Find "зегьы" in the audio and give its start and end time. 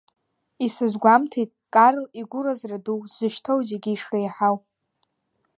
3.69-3.91